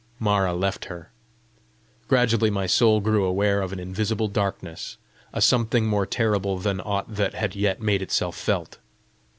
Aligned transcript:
Mara 0.19 0.55
left 0.55 0.85
her. 0.85 1.11
Gradually 2.07 2.49
my 2.49 2.65
soul 2.65 3.01
grew 3.01 3.23
aware 3.23 3.61
of 3.61 3.71
an 3.71 3.79
invisible 3.79 4.27
darkness, 4.27 4.97
a 5.31 5.41
something 5.41 5.85
more 5.85 6.07
terrible 6.07 6.57
than 6.57 6.81
aught 6.81 7.13
that 7.17 7.35
had 7.35 7.55
yet 7.55 7.79
made 7.79 8.01
itself 8.01 8.35
felt. 8.35 8.79